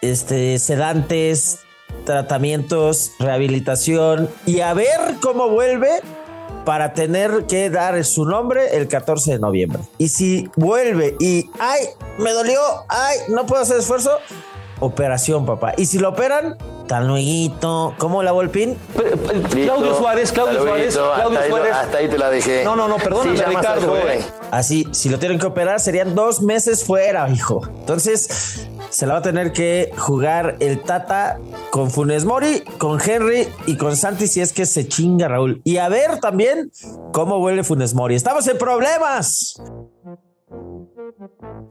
este, 0.00 0.58
sedantes, 0.58 1.60
tratamientos, 2.04 3.12
rehabilitación 3.18 4.28
y 4.46 4.60
a 4.60 4.74
ver 4.74 5.16
cómo 5.20 5.48
vuelve 5.48 6.00
para 6.64 6.92
tener 6.92 7.46
que 7.46 7.70
dar 7.70 8.04
su 8.04 8.24
nombre 8.24 8.76
el 8.76 8.88
14 8.88 9.32
de 9.32 9.38
noviembre. 9.38 9.82
Y 9.98 10.08
si 10.08 10.48
vuelve 10.56 11.16
y, 11.18 11.50
ay, 11.58 11.80
me 12.18 12.32
dolió, 12.32 12.60
ay, 12.88 13.18
no 13.28 13.46
puedo 13.46 13.62
hacer 13.62 13.78
esfuerzo, 13.78 14.18
operación, 14.80 15.46
papá. 15.46 15.74
Y 15.76 15.86
si 15.86 15.98
lo 15.98 16.10
operan, 16.10 16.56
tan 16.86 17.06
luego, 17.08 17.94
¿cómo 17.98 18.22
la 18.22 18.32
Volpín? 18.32 18.76
Claudio 19.50 19.94
Suárez, 19.96 20.32
Claudio 20.32 20.62
Suárez, 20.62 20.94
Claudio 20.94 21.26
hasta 21.26 21.40
ahí 21.40 21.50
Suárez. 21.50 21.72
hasta 21.72 21.98
ahí 21.98 22.08
te 22.08 22.18
la 22.18 22.30
dejé. 22.30 22.64
No, 22.64 22.76
no, 22.76 22.88
no, 22.88 22.96
perdóname, 22.96 23.36
Sí, 23.36 23.44
Ricardo, 23.44 23.96
eh. 23.96 24.20
Así, 24.50 24.86
si 24.92 25.08
lo 25.08 25.18
tienen 25.18 25.38
que 25.38 25.46
operar, 25.46 25.80
serían 25.80 26.14
dos 26.14 26.42
meses 26.42 26.84
fuera, 26.84 27.28
hijo. 27.30 27.62
Entonces, 27.80 28.68
se 28.90 29.06
la 29.06 29.14
va 29.14 29.18
a 29.20 29.22
tener 29.22 29.52
que 29.52 29.92
jugar 29.96 30.56
el 30.60 30.82
Tata 30.82 31.38
con 31.70 31.90
Funes 31.90 32.24
Mori, 32.24 32.60
con 32.78 33.00
Henry 33.00 33.48
y 33.66 33.76
con 33.76 33.96
Santi 33.96 34.26
si 34.26 34.40
es 34.40 34.52
que 34.52 34.66
se 34.66 34.86
chinga 34.88 35.28
Raúl. 35.28 35.60
Y 35.64 35.78
a 35.78 35.88
ver 35.88 36.20
también 36.20 36.70
cómo 37.12 37.38
vuelve 37.38 37.64
Funes 37.64 37.94
Mori. 37.94 38.14
Estamos 38.14 38.46
en 38.48 38.58
problemas. 38.58 39.60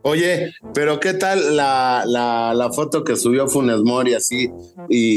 Oye, 0.03 0.51
pero 0.73 0.99
¿qué 0.99 1.13
tal 1.13 1.55
la, 1.55 2.03
la, 2.07 2.53
la 2.55 2.71
foto 2.71 3.03
que 3.03 3.15
subió 3.15 3.47
Funes 3.47 3.81
Mori 3.83 4.15
así 4.15 4.49
y, 4.91 5.15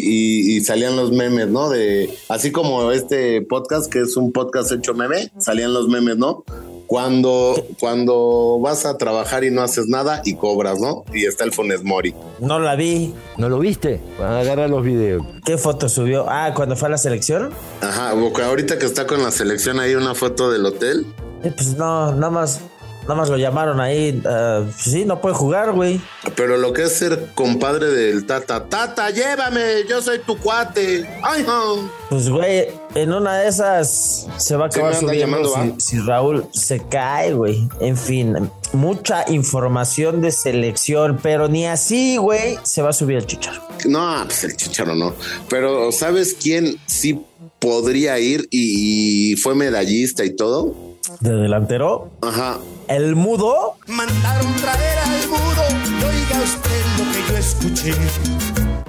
y- 0.53 0.57
y 0.57 0.61
salían 0.65 0.97
los 0.97 1.11
memes, 1.13 1.49
¿no? 1.49 1.69
De 1.69 2.09
así 2.29 2.51
como 2.53 2.93
este 2.93 3.43
podcast 3.43 3.93
que 3.93 4.01
es 4.01 4.17
un 4.17 4.33
podcast 4.33 4.73
hecho 4.73 4.95
meme, 4.95 5.31
salían 5.39 5.75
los 5.75 5.89
memes, 5.89 6.17
¿no? 6.17 6.45
Cuando, 6.87 7.55
cuando 7.81 8.59
vas 8.61 8.85
a 8.85 8.99
trabajar 8.99 9.43
y 9.43 9.51
no 9.51 9.63
haces 9.63 9.87
nada 9.89 10.21
y 10.25 10.35
cobras, 10.37 10.79
¿no? 10.81 11.05
Y 11.15 11.25
está 11.25 11.45
el 11.45 11.51
Funes 11.53 11.83
Mori. 11.83 12.15
No 12.41 12.61
la 12.61 12.77
vi. 12.77 13.15
¿No 13.39 13.49
lo 13.49 13.59
viste? 13.59 14.01
Agarra 14.21 14.69
los 14.69 14.85
videos. 14.85 15.23
¿Qué 15.47 15.57
foto 15.57 15.89
subió? 15.89 16.27
Ah, 16.29 16.53
cuando 16.55 16.77
fue 16.77 16.89
a 16.89 16.91
la 16.93 16.99
selección. 16.99 17.51
Ajá, 17.81 18.13
porque 18.21 18.43
ahorita 18.43 18.79
que 18.79 18.85
está 18.85 19.07
con 19.07 19.23
la 19.23 19.31
selección 19.31 19.81
ahí 19.81 19.95
una 19.95 20.15
foto 20.15 20.51
del 20.53 20.67
hotel. 20.67 21.07
Eh, 21.43 21.53
pues 21.57 21.75
no, 21.77 22.13
nada 22.13 22.31
más, 22.31 22.61
nada 23.05 23.15
más 23.15 23.29
lo 23.29 23.37
llamaron 23.37 23.81
ahí. 23.81 24.21
ah, 24.27 24.65
sí, 24.77 25.05
no 25.05 25.21
puede 25.21 25.35
jugar, 25.35 25.73
güey. 25.73 26.01
Pero 26.37 26.57
lo 26.57 26.73
que 26.73 26.83
es 26.83 26.93
ser 26.93 27.31
compadre 27.35 27.87
del 27.87 28.27
Tata, 28.27 28.65
Tata, 28.65 29.11
llévame, 29.11 29.85
yo 29.89 30.03
soy 30.03 30.19
tu 30.21 30.37
cuate. 30.39 31.09
Ay, 31.23 31.45
no. 31.45 31.91
Pues, 32.11 32.29
güey, 32.29 32.69
en 32.95 33.13
una 33.13 33.39
de 33.39 33.49
esas 33.49 34.27
se 34.37 34.57
va 34.57 34.65
a 34.65 34.69
acabar 34.69 34.95
subiendo 34.95 35.21
llamando, 35.21 35.77
si, 35.79 35.97
si 35.97 35.99
Raúl 36.01 36.47
se 36.53 36.81
cae, 36.87 37.33
güey. 37.35 37.69
En 37.81 37.97
fin, 37.97 38.51
mucha 38.73 39.25
información 39.31 40.21
de 40.21 40.33
selección, 40.33 41.19
pero 41.23 41.49
ni 41.49 41.67
así, 41.67 42.17
güey, 42.17 42.59
se 42.63 42.83
va 42.83 42.91
a 42.91 42.93
subir 42.93 43.17
el 43.19 43.27
chicharo. 43.27 43.63
No, 43.87 44.23
pues 44.25 44.45
el 44.45 44.57
chicharo 44.57 44.95
no. 44.95 45.15
Pero 45.49 45.93
¿sabes 45.93 46.37
quién 46.41 46.79
sí 46.87 47.21
podría 47.59 48.19
ir 48.19 48.49
y, 48.51 49.33
y 49.33 49.37
fue 49.37 49.55
medallista 49.55 50.25
y 50.25 50.35
todo? 50.35 50.94
De 51.21 51.33
delantero, 51.33 52.11
Ajá. 52.23 52.59
el 52.89 53.15
mudo. 53.15 53.77
Mandaron 53.87 54.55
traer 54.57 54.99
al 54.99 55.29
mudo 55.29 55.63
oiga 56.07 56.43
usted 56.43 56.85
lo 56.99 57.13
que 57.13 57.33
yo 57.33 57.39
escuché. 57.39 57.95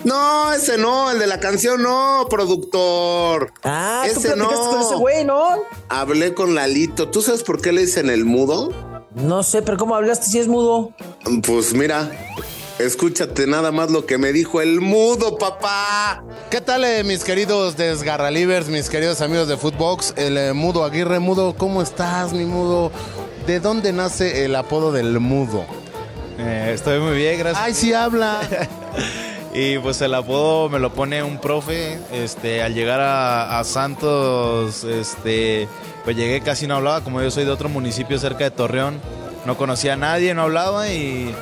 No, 0.05 0.53
ese 0.53 0.77
no, 0.77 1.12
el 1.12 1.19
de 1.19 1.27
la 1.27 1.39
canción 1.39 1.81
no, 1.81 2.27
productor. 2.29 3.51
Ah, 3.63 4.03
tú 4.05 4.19
ese 4.19 4.34
platicaste 4.34 4.63
no. 4.65 4.69
con 4.69 4.81
ese 4.81 4.95
güey, 4.95 5.25
¿no? 5.25 5.48
Hablé 5.89 6.34
con 6.34 6.55
Lalito. 6.55 7.10
¿Tú 7.10 7.22
sabes 7.22 7.43
por 7.43 7.60
qué 7.60 7.72
le 7.72 7.81
dicen 7.81 8.10
el 8.10 8.24
mudo? 8.24 8.72
No 9.15 9.43
sé, 9.43 9.62
pero 9.62 9.77
¿cómo 9.77 9.95
hablaste 9.95 10.27
si 10.27 10.39
es 10.39 10.48
mudo? 10.48 10.93
Pues 11.45 11.74
mira, 11.74 12.12
escúchate 12.79 13.48
nada 13.48 13.72
más 13.72 13.89
lo 13.91 14.05
que 14.05 14.17
me 14.17 14.32
dijo 14.32 14.62
el 14.62 14.82
mudo, 14.82 15.38
papá. 15.38 16.24
¿Qué 16.50 16.62
tal, 16.62 16.84
eh, 16.84 17.03
mis 17.03 17.24
queridos 17.24 17.77
desgarralivers, 17.77 18.67
mis 18.67 18.89
queridos 18.89 19.22
amigos 19.22 19.48
de 19.48 19.58
Footbox? 19.58 20.13
El 20.17 20.38
eh, 20.38 20.53
Mudo 20.53 20.84
Aguirre, 20.84 21.20
Mudo, 21.20 21.55
¿cómo 21.55 21.82
estás, 21.82 22.34
mi 22.34 22.46
Mudo? 22.46 22.91
¿De 23.48 23.60
dónde 23.60 23.94
nace 23.94 24.46
el 24.46 24.55
apodo 24.55 24.91
del 24.91 25.20
Mudo? 25.20 25.65
Eh, 26.38 26.72
estoy 26.74 27.00
muy 27.00 27.15
bien, 27.15 27.39
gracias. 27.39 27.63
¡Ay, 27.63 27.74
sí 27.74 27.94
habla! 27.94 28.41
Y 29.58 29.79
pues 29.79 30.01
el 30.01 30.13
apodo 30.13 30.67
me 30.67 30.79
lo 30.79 30.91
pone 30.91 31.24
un 31.24 31.39
profe. 31.39 31.98
Este, 32.12 32.62
al 32.62 32.74
llegar 32.74 33.00
a, 33.00 33.58
a 33.58 33.63
Santos, 33.63 34.84
este, 34.84 35.70
pues 36.03 36.17
llegué 36.17 36.41
casi 36.41 36.67
no 36.67 36.75
hablaba, 36.75 37.00
como 37.05 37.22
yo 37.22 37.32
soy 37.32 37.46
de 37.46 37.51
otro 37.51 37.70
municipio 37.70 38.20
cerca 38.20 38.44
de 38.44 38.51
Torreón. 38.51 39.00
No 39.46 39.55
conocía 39.55 39.94
a 39.94 39.96
nadie, 39.96 40.34
no 40.34 40.41
hablaba 40.41 40.89
y, 40.89 41.34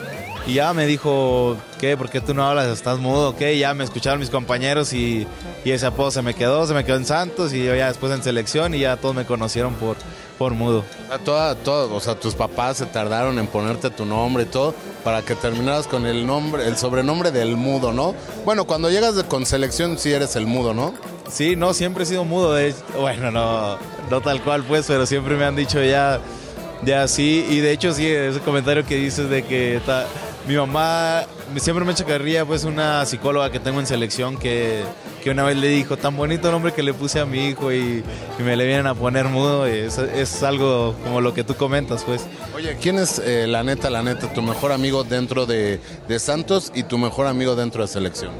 y 0.45 0.55
ya 0.55 0.73
me 0.73 0.85
dijo, 0.85 1.55
¿qué? 1.79 1.95
¿Por 1.97 2.09
qué 2.09 2.19
tú 2.21 2.33
no 2.33 2.45
hablas? 2.45 2.67
¿Estás 2.67 2.99
mudo? 2.99 3.35
¿Qué? 3.35 3.53
Y 3.55 3.59
ya 3.59 3.73
me 3.73 3.83
escucharon 3.83 4.19
mis 4.19 4.29
compañeros 4.29 4.91
y, 4.93 5.25
y 5.63 5.71
ese 5.71 5.85
apodo 5.85 6.11
se 6.11 6.21
me 6.21 6.33
quedó, 6.33 6.67
se 6.67 6.73
me 6.73 6.83
quedó 6.83 6.97
en 6.97 7.05
Santos 7.05 7.53
y 7.53 7.63
yo 7.63 7.73
ya 7.75 7.87
después 7.87 8.11
en 8.13 8.21
selección 8.23 8.73
y 8.73 8.79
ya 8.79 8.97
todos 8.97 9.15
me 9.15 9.25
conocieron 9.25 9.73
por, 9.75 9.95
por 10.37 10.53
mudo. 10.53 10.83
O 11.05 11.07
sea, 11.07 11.19
toda, 11.19 11.55
todo, 11.55 11.95
o 11.95 11.99
sea, 11.99 12.15
tus 12.15 12.35
papás 12.35 12.77
se 12.77 12.85
tardaron 12.85 13.39
en 13.39 13.47
ponerte 13.47 13.89
tu 13.89 14.05
nombre 14.05 14.43
y 14.43 14.47
todo 14.47 14.73
para 15.03 15.21
que 15.21 15.35
terminaras 15.35 15.87
con 15.87 16.05
el 16.05 16.25
nombre, 16.25 16.67
el 16.67 16.75
sobrenombre 16.77 17.31
del 17.31 17.55
mudo, 17.55 17.93
¿no? 17.93 18.13
Bueno, 18.45 18.65
cuando 18.65 18.89
llegas 18.89 19.15
de- 19.15 19.23
con 19.23 19.45
selección 19.45 19.97
sí 19.97 20.11
eres 20.11 20.35
el 20.35 20.45
mudo, 20.45 20.73
¿no? 20.73 20.93
Sí, 21.31 21.55
no, 21.55 21.73
siempre 21.73 22.03
he 22.03 22.05
sido 22.05 22.25
mudo. 22.25 22.53
De 22.53 22.69
hecho, 22.69 22.77
bueno, 22.99 23.31
no, 23.31 23.77
no 24.09 24.21
tal 24.21 24.41
cual, 24.43 24.63
pues, 24.63 24.85
pero 24.87 25.05
siempre 25.05 25.35
me 25.37 25.45
han 25.45 25.55
dicho 25.55 25.81
ya 25.81 26.19
de 26.81 26.95
así. 26.95 27.45
Y 27.49 27.59
de 27.59 27.71
hecho, 27.71 27.93
sí, 27.93 28.05
ese 28.07 28.39
comentario 28.41 28.85
que 28.85 28.95
dices 28.97 29.29
de 29.29 29.43
que 29.43 29.77
está, 29.77 30.05
mi 30.47 30.55
mamá 30.55 31.25
siempre 31.57 31.85
me 31.85 31.93
echa 31.93 32.05
pues 32.45 32.63
una 32.63 33.05
psicóloga 33.05 33.51
que 33.51 33.59
tengo 33.59 33.79
en 33.79 33.87
selección 33.87 34.37
que, 34.37 34.83
que 35.23 35.29
una 35.29 35.43
vez 35.43 35.57
le 35.57 35.67
dijo, 35.69 35.97
tan 35.97 36.17
bonito 36.17 36.51
nombre 36.51 36.73
que 36.73 36.83
le 36.83 36.93
puse 36.93 37.19
a 37.19 37.25
mi 37.25 37.47
hijo 37.47 37.71
y, 37.71 38.03
y 38.39 38.43
me 38.43 38.55
le 38.55 38.65
vienen 38.65 38.87
a 38.87 38.95
poner 38.95 39.25
mudo. 39.25 39.67
Y 39.67 39.79
es, 39.79 39.97
es, 39.97 40.43
algo 40.43 40.95
como 41.03 41.21
lo 41.21 41.33
que 41.33 41.43
tú 41.43 41.55
comentas, 41.55 42.03
pues. 42.03 42.25
Oye, 42.55 42.77
¿quién 42.81 42.99
es 42.99 43.19
eh, 43.19 43.45
la 43.47 43.63
neta, 43.63 43.89
la 43.89 44.03
neta, 44.03 44.31
tu 44.33 44.41
mejor 44.41 44.71
amigo 44.71 45.03
dentro 45.03 45.45
de, 45.45 45.79
de 46.07 46.19
Santos 46.19 46.71
y 46.75 46.83
tu 46.83 46.97
mejor 46.97 47.27
amigo 47.27 47.55
dentro 47.55 47.81
de 47.81 47.87
selección? 47.87 48.31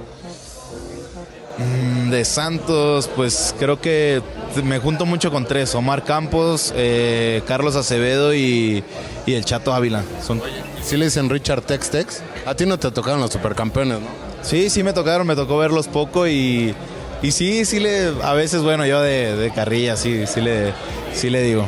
Mm, 1.58 2.10
De 2.10 2.26
Santos, 2.26 3.10
pues 3.16 3.56
creo 3.60 3.80
que 3.80 4.22
me 4.64 4.80
junto 4.80 5.06
mucho 5.06 5.32
con 5.32 5.46
tres: 5.46 5.74
Omar 5.76 6.04
Campos, 6.04 6.74
eh, 6.76 7.44
Carlos 7.48 7.76
Acevedo 7.76 8.34
y, 8.34 8.84
y 9.26 9.34
el 9.34 9.46
Chato 9.46 9.74
Ávila. 9.74 10.04
Son... 10.26 10.42
¿Sí 10.86 10.98
le 10.98 11.06
dicen 11.06 11.30
Richard 11.30 11.62
Tex 11.62 11.90
Tex? 11.90 12.22
A 12.46 12.56
ti 12.56 12.66
no 12.66 12.78
te 12.78 12.92
tocaron 12.92 13.22
los 13.22 13.32
supercampeones, 13.32 14.00
¿no? 14.00 14.08
Sí, 14.42 14.70
sí 14.70 14.84
me 14.84 14.94
tocaron, 14.94 15.26
me 15.26 15.36
tocó 15.36 15.58
verlos 15.58 15.88
poco 15.88 16.28
y, 16.28 16.76
y 17.22 17.32
sí, 17.32 17.64
sí 17.66 17.80
le, 17.80 18.12
a 18.22 18.34
veces, 18.34 18.62
bueno, 18.62 18.86
yo 18.86 19.02
de, 19.02 19.36
de 19.38 19.52
carrilla, 19.52 19.96
sí, 19.96 20.26
sí 20.28 20.42
le, 20.42 20.74
sí 21.14 21.30
le 21.30 21.42
digo. 21.42 21.68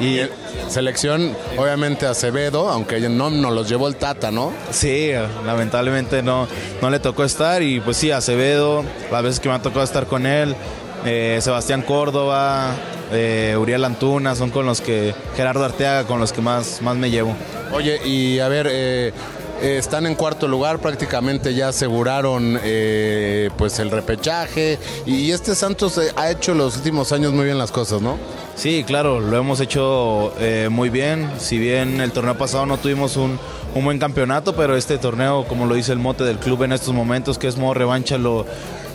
Y 0.00 0.20
selección, 0.68 1.36
obviamente 1.56 2.06
Acevedo, 2.06 2.68
aunque 2.68 3.00
no 3.08 3.30
nos 3.30 3.52
los 3.52 3.68
llevó 3.68 3.86
el 3.86 3.96
Tata, 3.96 4.30
¿no? 4.30 4.52
Sí, 4.70 5.12
lamentablemente 5.44 6.22
no, 6.22 6.48
no 6.80 6.90
le 6.90 6.98
tocó 6.98 7.24
estar 7.24 7.62
y 7.62 7.80
pues 7.80 7.98
sí, 7.98 8.10
Acevedo, 8.10 8.84
las 9.12 9.22
veces 9.22 9.40
que 9.40 9.48
me 9.48 9.54
ha 9.54 9.62
tocado 9.62 9.84
estar 9.84 10.06
con 10.06 10.26
él, 10.26 10.56
eh, 11.04 11.38
Sebastián 11.42 11.82
Córdoba, 11.82 12.74
eh, 13.12 13.56
Uriel 13.58 13.84
Antuna, 13.84 14.34
son 14.34 14.50
con 14.50 14.66
los 14.66 14.80
que, 14.80 15.14
Gerardo 15.36 15.64
Arteaga, 15.64 16.04
con 16.08 16.18
los 16.18 16.32
que 16.32 16.40
más, 16.40 16.80
más 16.82 16.96
me 16.96 17.10
llevo. 17.10 17.36
Oye, 17.74 18.00
y 18.06 18.38
a 18.38 18.46
ver, 18.46 18.68
eh, 18.70 19.12
eh, 19.60 19.76
están 19.78 20.06
en 20.06 20.14
cuarto 20.14 20.46
lugar, 20.46 20.78
prácticamente 20.78 21.54
ya 21.54 21.68
aseguraron 21.68 22.56
eh, 22.62 23.50
pues 23.58 23.80
el 23.80 23.90
repechaje 23.90 24.78
y, 25.06 25.32
este 25.32 25.56
Santos 25.56 26.00
ha 26.14 26.30
hecho 26.30 26.54
los 26.54 26.76
últimos 26.76 27.10
años 27.10 27.32
muy 27.32 27.46
bien 27.46 27.58
las 27.58 27.72
cosas, 27.72 28.00
¿no? 28.00 28.16
Sí, 28.54 28.84
claro, 28.86 29.18
lo 29.18 29.36
hemos 29.36 29.58
hecho 29.58 30.32
muy 30.70 30.88
bien. 30.88 31.28
Si 31.38 31.58
bien 31.58 32.00
el 32.00 32.12
torneo 32.12 32.38
pasado 32.38 32.64
no 32.64 32.78
tuvimos 32.78 33.16
un, 33.16 33.40
un 33.74 33.84
buen 33.84 33.98
campeonato, 33.98 34.54
pero 34.54 34.76
este 34.76 34.96
torneo, 34.96 35.44
como 35.48 35.66
lo 35.66 35.74
dice 35.74 35.90
el 35.90 35.98
mote 35.98 36.22
del 36.22 36.38
club 36.38 36.62
en 36.62 36.70
estos 36.70 36.94
momentos, 36.94 37.38
que 37.38 37.48
es 37.48 37.56
modo 37.56 37.74
revancha, 37.74 38.16
lo, 38.16 38.46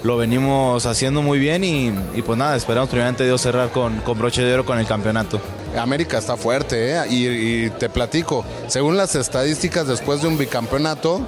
lo 0.04 0.16
venimos 0.16 0.86
haciendo 0.86 1.22
muy 1.22 1.40
bien 1.40 1.66
y, 1.66 1.88
y 2.16 2.22
pues 2.22 2.38
nada, 2.38 2.56
esperamos 2.56 2.88
primeramente 2.88 3.26
Dios 3.26 3.42
cerrar 3.42 3.72
con, 3.72 4.00
con 4.00 4.18
broche 4.18 4.42
de 4.42 4.54
oro 4.54 4.66
con 4.66 4.80
el 4.80 4.88
campeonato. 4.88 5.42
América 5.78 6.18
está 6.18 6.38
fuerte, 6.38 6.96
¿eh? 6.96 7.04
Y, 7.10 7.70
te 7.72 7.90
platico, 7.90 8.46
según 8.68 8.98
las 8.98 9.16
estadísticas, 9.16 9.88
después 9.88 10.22
de 10.22 10.28
un 10.28 10.38
bicampeonato, 10.38 11.22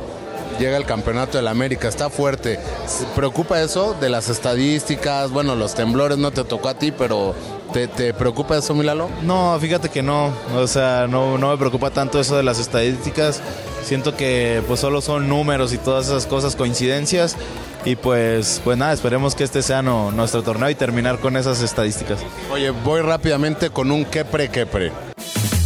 llega 0.60 0.78
el 0.78 0.86
campeonato 0.86 1.38
del 1.38 1.48
América, 1.48 1.88
está 1.88 2.10
fuerte. 2.10 2.60
¿Se 2.88 3.06
¿Preocupa 3.16 3.62
eso 3.62 3.96
de 4.00 4.10
las 4.10 4.30
estadísticas? 4.30 5.32
Bueno, 5.32 5.56
los 5.56 5.74
temblores 5.74 6.18
no 6.18 6.32
te 6.32 6.44
tocó 6.44 6.70
a 6.70 6.74
ti, 6.74 6.92
pero 6.92 7.36
¿te, 7.74 7.88
te 7.88 8.14
preocupa 8.14 8.58
eso, 8.58 8.74
Milalo? 8.74 9.10
No, 9.22 9.58
fíjate 9.60 9.90
que 9.90 10.02
no, 10.02 10.34
o 10.56 10.68
sea, 10.68 11.08
no, 11.08 11.38
no 11.38 11.52
me 11.52 11.58
preocupa 11.58 11.92
tanto 11.92 12.20
eso 12.20 12.36
de 12.36 12.44
las 12.44 12.60
estadísticas. 12.60 13.42
Siento 13.84 14.16
que 14.16 14.62
pues 14.68 14.80
solo 14.80 15.02
son 15.02 15.28
números 15.28 15.74
y 15.74 15.78
todas 15.78 16.08
esas 16.08 16.28
cosas, 16.28 16.56
coincidencias. 16.56 17.36
Y 17.84 17.96
pues, 17.96 18.62
pues 18.64 18.78
nada, 18.78 18.94
esperemos 18.94 19.34
que 19.34 19.44
este 19.44 19.64
sea 19.64 19.82
no- 19.82 20.12
nuestro 20.12 20.44
torneo 20.44 20.70
y 20.70 20.76
terminar 20.76 21.20
con 21.20 21.36
esas 21.36 21.62
estadísticas. 21.62 22.20
Oye, 22.52 22.70
voy 22.70 23.02
rápidamente 23.02 23.72
con 23.72 23.92
un 23.92 24.06
quepre 24.06 24.50
quepre. 24.50 24.92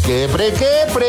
¡Quepre, 0.06 0.52
quepre! 0.54 1.06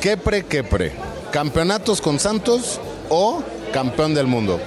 Quepre 0.00 0.44
quepre. 0.46 0.92
¿Campeonatos 1.32 2.00
con 2.00 2.18
Santos 2.20 2.80
o 3.08 3.42
campeón 3.72 4.14
del 4.14 4.26
mundo? 4.26 4.60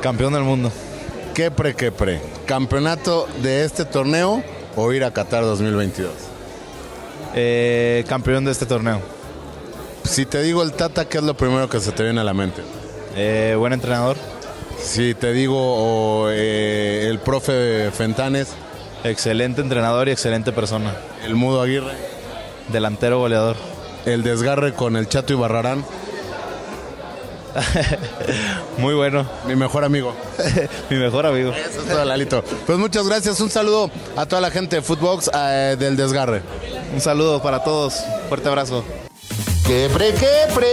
Campeón 0.00 0.32
del 0.34 0.42
mundo. 0.42 0.70
Quepre 1.34 1.74
quepre. 1.74 2.20
¿Campeonato 2.46 3.26
de 3.42 3.64
este 3.64 3.84
torneo 3.84 4.42
o 4.76 4.92
ir 4.92 5.04
a 5.04 5.12
Qatar 5.12 5.42
2022? 5.44 6.12
Eh, 7.34 8.04
campeón 8.08 8.44
de 8.44 8.50
este 8.52 8.66
torneo. 8.66 9.00
Si 10.04 10.26
te 10.26 10.42
digo 10.42 10.62
el 10.62 10.72
Tata, 10.72 11.06
¿qué 11.06 11.18
es 11.18 11.24
lo 11.24 11.34
primero 11.34 11.68
que 11.68 11.80
se 11.80 11.92
te 11.92 12.02
viene 12.02 12.20
a 12.20 12.24
la 12.24 12.34
mente? 12.34 12.62
Eh, 13.16 13.54
buen 13.58 13.72
entrenador. 13.72 14.16
Si 14.78 15.14
te 15.14 15.32
digo 15.32 16.26
eh, 16.30 17.06
el 17.08 17.18
profe 17.20 17.90
Fentanes, 17.92 18.48
Excelente 19.04 19.60
entrenador 19.60 20.08
y 20.08 20.12
excelente 20.12 20.52
persona. 20.52 20.94
el 21.24 21.34
Mudo 21.34 21.60
Aguirre, 21.62 21.92
Delantero 22.68 23.18
goleador. 23.18 23.56
el 24.06 24.22
desgarre 24.22 24.74
con 24.74 24.96
el 24.96 25.08
Chato 25.08 25.32
y 25.32 25.36
Barrarán, 25.36 25.84
Muy 28.78 28.94
bueno. 28.94 29.26
mi 29.46 29.56
mejor 29.56 29.84
amigo. 29.84 30.14
Mi 30.90 30.96
mejor 30.96 31.26
amigo. 31.26 31.52
Eso 31.52 31.80
es 31.82 31.86
todo, 31.88 32.04
Lalito. 32.04 32.42
Pues 32.66 32.78
muchas 32.78 33.06
gracias. 33.06 33.40
Un 33.40 33.50
saludo 33.50 33.90
a 34.16 34.24
toda 34.24 34.40
la 34.40 34.50
gente 34.50 34.76
de 34.76 34.82
Footbox 34.82 35.30
eh, 35.34 35.76
del 35.78 35.96
desgarre. 35.96 36.42
Un 36.94 37.00
saludo 37.02 37.42
para 37.42 37.62
todos. 37.62 37.94
Fuerte 38.30 38.48
abrazo. 38.48 38.84
¡Quepre, 39.72 40.12
quepre! 40.12 40.68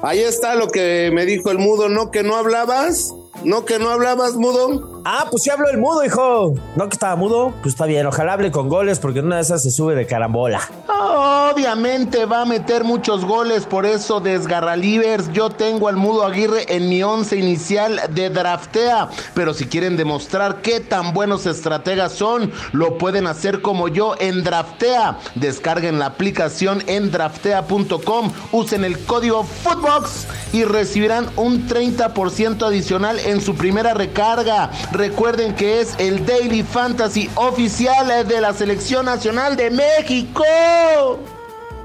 Ahí 0.00 0.20
está 0.20 0.54
lo 0.54 0.68
que 0.68 1.10
me 1.12 1.26
dijo 1.26 1.50
el 1.50 1.58
mudo, 1.58 1.90
¿no? 1.90 2.10
Que 2.10 2.22
no 2.22 2.36
hablabas. 2.36 3.12
¿No 3.44 3.66
que 3.66 3.78
no 3.78 3.90
hablabas, 3.90 4.32
mudo? 4.32 4.93
Ah, 5.06 5.26
pues 5.30 5.42
sí 5.42 5.50
habló 5.50 5.68
el 5.68 5.76
mudo, 5.76 6.02
hijo. 6.02 6.54
No 6.76 6.88
que 6.88 6.94
estaba 6.94 7.14
mudo, 7.14 7.52
pues 7.60 7.74
está 7.74 7.84
bien. 7.84 8.06
Ojalá 8.06 8.32
hable 8.32 8.50
con 8.50 8.70
goles 8.70 8.98
porque 8.98 9.20
una 9.20 9.36
de 9.36 9.42
esas 9.42 9.62
se 9.62 9.70
sube 9.70 9.94
de 9.94 10.06
carambola. 10.06 10.62
Obviamente 10.88 12.24
va 12.24 12.40
a 12.40 12.44
meter 12.46 12.84
muchos 12.84 13.22
goles, 13.26 13.66
por 13.66 13.84
eso 13.84 14.20
desgarralivers. 14.20 15.30
Yo 15.32 15.50
tengo 15.50 15.88
al 15.88 15.96
Mudo 15.96 16.24
Aguirre 16.24 16.74
en 16.74 16.88
mi 16.88 17.02
once 17.02 17.36
inicial 17.36 18.00
de 18.14 18.30
draftea. 18.30 19.10
Pero 19.34 19.52
si 19.52 19.66
quieren 19.66 19.98
demostrar 19.98 20.62
qué 20.62 20.80
tan 20.80 21.12
buenos 21.12 21.44
estrategas 21.44 22.12
son, 22.12 22.50
lo 22.72 22.96
pueden 22.96 23.26
hacer 23.26 23.60
como 23.60 23.88
yo 23.88 24.14
en 24.18 24.42
draftea. 24.42 25.18
Descarguen 25.34 25.98
la 25.98 26.06
aplicación 26.06 26.82
en 26.86 27.10
draftea.com, 27.10 28.32
usen 28.52 28.84
el 28.84 29.04
código 29.04 29.44
Footbox 29.44 30.26
y 30.54 30.64
recibirán 30.64 31.28
un 31.36 31.68
30% 31.68 32.66
adicional 32.66 33.18
en 33.18 33.42
su 33.42 33.54
primera 33.54 33.92
recarga. 33.92 34.70
Recuerden 34.94 35.56
que 35.56 35.80
es 35.80 35.96
el 35.98 36.24
Daily 36.24 36.62
Fantasy 36.62 37.28
oficial 37.34 38.28
de 38.28 38.40
la 38.40 38.54
Selección 38.54 39.06
Nacional 39.06 39.56
de 39.56 39.68
México. 39.70 40.44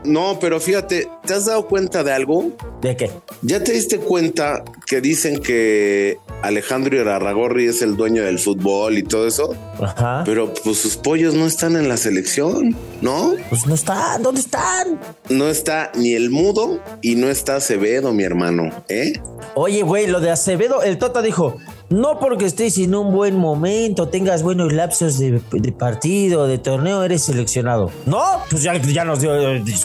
No, 0.04 0.38
pero 0.40 0.60
fíjate, 0.60 1.10
¿te 1.26 1.34
has 1.34 1.46
dado 1.46 1.66
cuenta 1.66 2.04
de 2.04 2.12
algo? 2.12 2.52
¿De 2.82 2.96
qué? 2.96 3.10
¿Ya 3.42 3.64
te 3.64 3.72
diste 3.72 3.98
cuenta 3.98 4.64
que 4.86 5.02
dicen 5.02 5.42
que 5.42 6.20
Alejandro 6.44 6.98
Irarragorri 6.98 7.66
es 7.66 7.82
el 7.82 7.98
dueño 7.98 8.24
del 8.24 8.38
fútbol 8.38 9.00
y 9.00 9.04
todo 9.04 9.28
eso? 9.28 9.56
Ajá. 9.82 10.22
Pero 10.24 10.54
pues 10.64 10.78
sus 10.78 10.96
pollos 10.96 11.34
no 11.34 11.48
están 11.48 11.76
en 11.76 11.90
la 11.90 11.98
selección, 11.98 12.76
¿no? 13.02 13.34
Pues 13.50 13.66
no 13.66 13.74
están. 13.74 14.22
¿Dónde 14.22 14.42
están? 14.42 15.00
No 15.30 15.50
está 15.50 15.92
ni 15.96 16.14
el 16.14 16.30
mudo 16.30 16.80
y 17.02 17.16
no 17.16 17.28
está 17.28 17.56
Acevedo, 17.56 18.14
mi 18.14 18.24
hermano, 18.24 18.72
¿eh? 18.88 19.14
Oye, 19.56 19.82
güey, 19.82 20.06
lo 20.06 20.20
de 20.20 20.30
Acevedo, 20.30 20.84
el 20.84 21.00
Tota 21.00 21.24
dijo, 21.24 21.58
no 21.90 22.20
porque 22.20 22.46
estés 22.46 22.78
en 22.78 22.94
un 22.94 23.12
buen 23.12 23.36
momento, 23.36 24.10
tengas 24.10 24.44
buenos 24.44 24.72
lapsos 24.72 25.18
de, 25.18 25.42
partido, 25.78 26.46
de 26.46 26.60
torneo, 26.60 27.04
eres 27.04 27.24
seleccionado. 27.24 27.92
No, 28.06 28.44
pues 28.50 28.62
ya, 28.62 28.76
ya 28.78 29.04
nos 29.06 29.22
dio, 29.22 29.32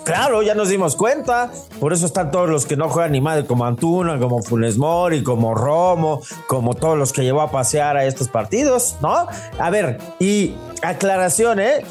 claro, 0.02 0.42
ya 0.42 0.54
nos 0.54 0.68
dimos 0.68 0.96
cuenta. 0.96 1.50
Por 1.80 1.92
eso 1.92 2.04
están 2.04 2.30
todos 2.30 2.48
los 2.48 2.66
que 2.66 2.76
no 2.76 2.88
juegan 2.90 3.12
ni 3.12 3.20
madre, 3.20 3.46
como 3.46 3.64
Antuna, 3.64 4.18
como 4.18 4.42
Funes 4.42 4.76
Mori, 4.76 5.22
como 5.22 5.54
Romo, 5.54 6.20
como 6.46 6.74
todos 6.74 6.98
los 6.98 7.12
que 7.12 7.22
llevó 7.22 7.40
a 7.40 7.50
pasear 7.50 7.96
a 7.96 8.04
estos 8.04 8.28
partidos, 8.28 8.96
¿no? 9.00 9.26
A 9.58 9.70
ver, 9.70 9.98
y 10.20 10.54
aclaración, 10.82 11.58
¿eh? 11.58 11.84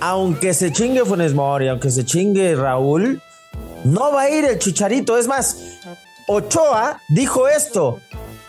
Aunque 0.00 0.54
se 0.54 0.72
chingue 0.72 1.04
Funes 1.04 1.34
Mori, 1.34 1.68
aunque 1.68 1.90
se 1.90 2.04
chingue 2.04 2.56
Raúl, 2.56 3.22
no 3.84 4.12
va 4.12 4.22
a 4.22 4.30
ir 4.30 4.44
el 4.44 4.58
chicharito. 4.58 5.16
Es 5.16 5.28
más, 5.28 5.78
Ochoa 6.26 7.00
dijo 7.08 7.46
esto 7.46 8.00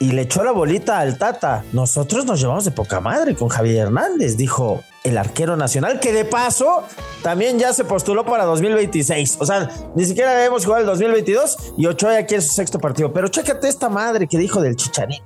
y 0.03 0.11
le 0.11 0.23
echó 0.23 0.43
la 0.43 0.51
bolita 0.51 0.99
al 0.99 1.17
Tata. 1.17 1.63
Nosotros 1.71 2.25
nos 2.25 2.41
llevamos 2.41 2.65
de 2.65 2.71
poca 2.71 2.99
madre 2.99 3.35
con 3.35 3.47
Javier 3.47 3.87
Hernández, 3.87 4.35
dijo 4.35 4.83
el 5.05 5.17
arquero 5.17 5.55
nacional, 5.55 6.01
que 6.01 6.11
de 6.11 6.25
paso 6.25 6.83
también 7.21 7.57
ya 7.57 7.71
se 7.71 7.85
postuló 7.85 8.25
para 8.25 8.43
2026. 8.43 9.37
O 9.39 9.45
sea, 9.45 9.69
ni 9.95 10.03
siquiera 10.03 10.43
hemos 10.43 10.65
jugado 10.65 10.81
el 10.81 10.87
2022 10.87 11.73
y 11.77 11.85
Ochoa 11.85 12.19
ya 12.19 12.25
quiere 12.25 12.43
su 12.43 12.53
sexto 12.53 12.79
partido. 12.79 13.13
Pero 13.13 13.29
chécate 13.29 13.69
esta 13.69 13.87
madre 13.87 14.27
que 14.27 14.37
dijo 14.37 14.61
del 14.61 14.75
chicharito. 14.75 15.23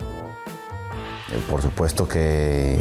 Eh, 1.31 1.41
Por 1.50 1.63
supuesto 1.63 2.07
que 2.07 2.79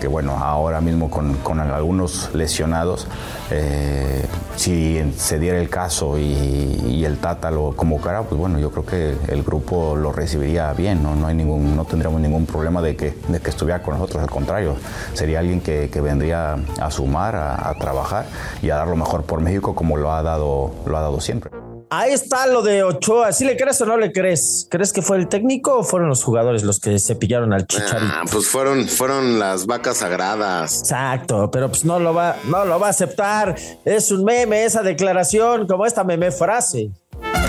que 0.00 0.08
bueno, 0.08 0.38
ahora 0.38 0.80
mismo 0.80 1.10
con, 1.10 1.60
algunos 1.60 2.34
lesionados, 2.34 3.06
eh, 3.50 4.24
si 4.56 5.00
se 5.16 5.38
diera 5.38 5.58
el 5.58 5.68
caso 5.68 6.18
y, 6.18 7.04
el 7.06 7.18
Tata 7.18 7.52
lo 7.52 7.70
convocara, 7.76 8.22
pues 8.22 8.40
bueno, 8.40 8.58
yo 8.58 8.72
creo 8.72 8.84
que 8.84 9.32
el 9.32 9.44
grupo 9.44 9.94
lo 9.94 10.10
recibiría 10.10 10.72
bien, 10.72 11.04
no, 11.04 11.14
no, 11.14 11.28
hay 11.28 11.36
ningún, 11.36 11.76
no 11.76 11.84
tendríamos 11.84 12.20
ningún 12.20 12.46
problema 12.46 12.82
de 12.82 12.96
que, 12.96 13.14
de 13.28 13.38
que 13.38 13.50
estuviera 13.50 13.80
con 13.80 13.94
nosotros, 13.94 14.22
al 14.24 14.30
contrario, 14.30 14.74
sería 15.12 15.38
alguien 15.38 15.60
que, 15.60 15.88
que 15.88 16.00
vendría 16.00 16.56
a 16.80 16.90
sumar, 16.90 17.36
a, 17.36 17.68
a, 17.68 17.74
trabajar 17.74 18.26
y 18.60 18.70
a 18.70 18.76
dar 18.76 18.88
lo 18.88 18.96
mejor 18.96 19.22
por 19.22 19.40
México 19.40 19.76
como 19.76 19.96
lo 19.96 20.12
ha 20.12 20.22
dado, 20.22 20.72
lo 20.84 20.96
ha 20.96 21.00
dado 21.00 21.20
siempre. 21.20 21.65
Ahí 21.88 22.12
está 22.12 22.48
lo 22.48 22.62
de 22.62 22.82
Ochoa. 22.82 23.32
¿Sí 23.32 23.44
le 23.44 23.56
crees 23.56 23.80
o 23.80 23.86
no 23.86 23.96
le 23.96 24.10
crees? 24.10 24.66
¿Crees 24.68 24.92
que 24.92 25.02
fue 25.02 25.18
el 25.18 25.28
técnico 25.28 25.78
o 25.78 25.84
fueron 25.84 26.08
los 26.08 26.24
jugadores 26.24 26.64
los 26.64 26.80
que 26.80 26.98
se 26.98 27.14
pillaron 27.14 27.52
al 27.52 27.66
chicharito? 27.66 28.12
Ah, 28.12 28.24
pues 28.30 28.48
fueron, 28.48 28.88
fueron 28.88 29.38
las 29.38 29.66
vacas 29.66 29.98
sagradas. 29.98 30.80
Exacto, 30.80 31.48
pero 31.52 31.68
pues 31.68 31.84
no 31.84 32.00
lo 32.00 32.12
va, 32.12 32.36
no 32.48 32.64
lo 32.64 32.80
va 32.80 32.88
a 32.88 32.90
aceptar. 32.90 33.54
Es 33.84 34.10
un 34.10 34.24
meme 34.24 34.64
esa 34.64 34.82
declaración, 34.82 35.68
como 35.68 35.86
esta 35.86 36.02
meme 36.02 36.32
frase. 36.32 36.90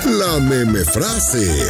La 0.05 0.39
meme 0.39 0.85
frase. 0.85 1.67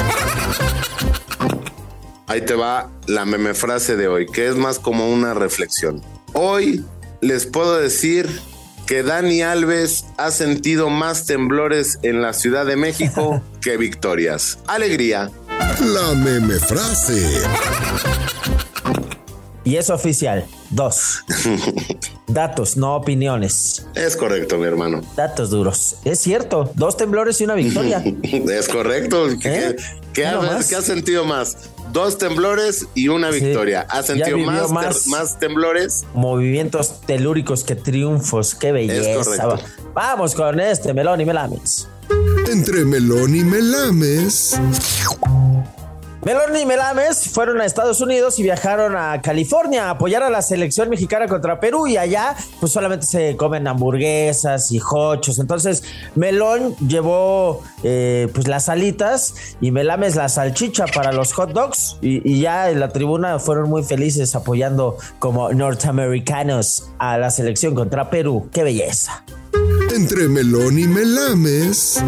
Ahí 2.27 2.41
te 2.41 2.53
va 2.53 2.91
la 3.05 3.23
meme 3.23 3.53
frase 3.53 3.95
de 3.95 4.09
hoy, 4.09 4.25
que 4.25 4.47
es 4.47 4.57
más 4.57 4.77
como 4.77 5.09
una 5.09 5.33
reflexión. 5.33 6.01
Hoy 6.33 6.83
les 7.21 7.45
puedo 7.45 7.77
decir 7.77 8.27
que 8.87 9.03
Dani 9.03 9.41
Alves 9.41 10.05
ha 10.17 10.31
sentido 10.31 10.89
más 10.89 11.25
temblores 11.25 11.99
en 12.03 12.21
la 12.21 12.33
Ciudad 12.33 12.65
de 12.65 12.77
México 12.77 13.43
que 13.61 13.77
victorias. 13.77 14.57
Alegría. 14.65 15.29
La 15.81 16.13
meme 16.13 16.55
frase. 16.55 17.43
Y 19.65 19.75
es 19.75 19.89
oficial. 19.89 20.45
Dos. 20.69 21.25
Datos, 22.27 22.77
no 22.77 22.95
opiniones. 22.95 23.85
Es 23.95 24.15
correcto, 24.15 24.57
mi 24.57 24.65
hermano. 24.65 25.01
Datos 25.17 25.49
duros. 25.49 25.97
Es 26.05 26.19
cierto. 26.19 26.71
Dos 26.75 26.95
temblores 26.95 27.41
y 27.41 27.43
una 27.43 27.55
victoria. 27.55 28.01
es 28.23 28.67
correcto. 28.69 29.27
¿Qué, 29.41 29.67
¿Eh? 29.67 29.75
¿qué, 30.13 30.25
ha, 30.25 30.39
¿Qué, 30.67 30.75
ha, 30.75 30.81
sentido 30.81 31.25
más? 31.25 31.69
Dos 31.97 32.19
temblores 32.19 32.85
y 32.93 33.07
una 33.07 33.31
victoria. 33.31 33.87
Sí. 33.89 33.97
¿Ha 33.97 34.03
sentido 34.03 34.37
más, 34.37 34.69
más, 34.69 35.07
más, 35.07 35.39
temblores? 35.39 36.03
Movimientos 36.13 37.01
telúricos 37.07 37.63
que 37.63 37.73
triunfos. 37.73 38.53
Qué 38.53 38.71
belleza. 38.71 39.57
Vamos 39.95 40.35
con 40.35 40.59
este 40.59 40.93
Melón 40.93 41.21
y 41.21 41.25
Melames. 41.25 41.87
Entre 42.51 42.85
Melón 42.85 43.35
y 43.35 43.43
Melames. 43.43 44.59
Melón 46.27 46.57
y 46.57 46.65
Melames 46.65 47.29
fueron 47.29 47.61
a 47.61 47.65
Estados 47.65 48.01
Unidos 48.01 48.37
y 48.37 48.43
viajaron 48.43 48.97
a 48.97 49.21
California 49.21 49.85
a 49.85 49.91
apoyar 49.91 50.23
a 50.23 50.29
la 50.29 50.41
selección 50.41 50.89
mexicana 50.89 51.25
contra 51.25 51.61
Perú 51.61 51.87
y 51.87 51.95
allá 51.95 52.35
pues 52.59 52.73
solamente 52.73 53.05
se 53.05 53.37
comen 53.37 53.65
hamburguesas 53.65 54.69
y 54.73 54.81
hochos. 54.81 55.39
Entonces 55.39 55.85
Melón 56.15 56.75
llevó 56.85 57.63
eh, 57.81 58.27
pues 58.33 58.49
las 58.49 58.67
alitas 58.67 59.55
y 59.61 59.71
Melames 59.71 60.17
la 60.17 60.27
salchicha 60.27 60.87
para 60.87 61.13
los 61.13 61.31
hot 61.31 61.53
dogs 61.53 61.95
y, 62.01 62.29
y, 62.29 62.41
ya 62.41 62.71
en 62.71 62.81
la 62.81 62.89
tribuna 62.89 63.39
fueron 63.39 63.69
muy 63.69 63.83
felices 63.83 64.35
apoyando 64.35 64.97
como 65.19 65.53
norteamericanos 65.53 66.89
a 66.99 67.17
la 67.17 67.31
selección 67.31 67.73
contra 67.73 68.09
Perú. 68.09 68.49
¡Qué 68.51 68.63
belleza! 68.63 69.23
Entre 69.95 70.27
Melón 70.27 70.77
y 70.77 70.87
Melames. 70.87 72.03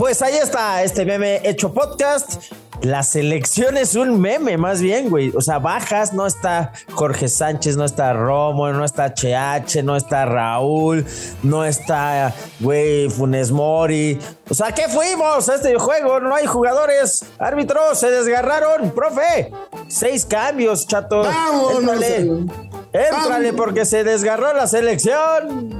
Pues 0.00 0.22
ahí 0.22 0.36
está 0.36 0.82
este 0.82 1.04
meme 1.04 1.42
hecho 1.44 1.74
podcast. 1.74 2.44
La 2.80 3.02
selección 3.02 3.76
es 3.76 3.96
un 3.96 4.18
meme, 4.18 4.56
más 4.56 4.80
bien, 4.80 5.10
güey. 5.10 5.30
O 5.36 5.42
sea, 5.42 5.58
bajas, 5.58 6.14
no 6.14 6.26
está 6.26 6.72
Jorge 6.94 7.28
Sánchez, 7.28 7.76
no 7.76 7.84
está 7.84 8.14
Romo, 8.14 8.72
no 8.72 8.82
está 8.82 9.12
HH, 9.14 9.82
no 9.84 9.96
está 9.96 10.24
Raúl, 10.24 11.04
no 11.42 11.66
está, 11.66 12.32
güey, 12.60 13.10
Funes 13.10 13.50
Mori. 13.50 14.18
O 14.48 14.54
sea, 14.54 14.72
¿qué 14.72 14.88
fuimos 14.88 15.50
a 15.50 15.56
este 15.56 15.78
juego? 15.78 16.18
No 16.18 16.34
hay 16.34 16.46
jugadores. 16.46 17.22
Árbitros, 17.38 17.98
se 17.98 18.10
desgarraron, 18.10 18.92
profe. 18.92 19.52
Seis 19.88 20.24
cambios, 20.24 20.86
chato. 20.86 21.24
Vámonos, 21.24 22.02
Éntrale, 22.02 22.46
Éntrale 22.94 23.52
porque 23.52 23.84
se 23.84 24.02
desgarró 24.02 24.54
la 24.54 24.66
selección. 24.66 25.79